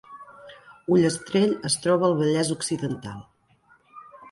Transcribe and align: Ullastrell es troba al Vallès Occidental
Ullastrell 0.95 1.53
es 1.69 1.77
troba 1.85 2.09
al 2.09 2.17
Vallès 2.23 2.51
Occidental 2.59 3.23